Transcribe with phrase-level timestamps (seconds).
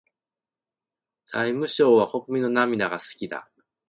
[1.27, 3.51] 財務省は国民の涙が好きだ。